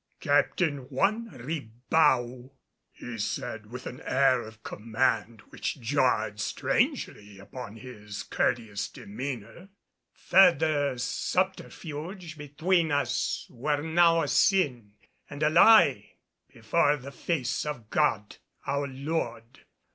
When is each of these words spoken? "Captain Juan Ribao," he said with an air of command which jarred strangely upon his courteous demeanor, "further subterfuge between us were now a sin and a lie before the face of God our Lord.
"Captain 0.19 0.79
Juan 0.89 1.29
Ribao," 1.29 2.53
he 2.89 3.19
said 3.19 3.67
with 3.67 3.85
an 3.85 4.01
air 4.03 4.41
of 4.41 4.63
command 4.63 5.41
which 5.49 5.79
jarred 5.79 6.39
strangely 6.39 7.37
upon 7.37 7.75
his 7.75 8.23
courteous 8.23 8.87
demeanor, 8.89 9.69
"further 10.11 10.97
subterfuge 10.97 12.35
between 12.35 12.91
us 12.91 13.45
were 13.51 13.79
now 13.83 14.23
a 14.23 14.27
sin 14.27 14.93
and 15.29 15.43
a 15.43 15.51
lie 15.51 16.13
before 16.51 16.97
the 16.97 17.11
face 17.11 17.63
of 17.63 17.91
God 17.91 18.37
our 18.65 18.87
Lord. 18.87 19.65